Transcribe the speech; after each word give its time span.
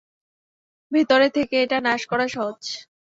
ভেতরে 0.91 1.27
থেকে 1.29 1.55
এটা 1.63 1.77
নাশ 1.81 2.01
করা 2.05 2.25
সহজ। 2.27 2.59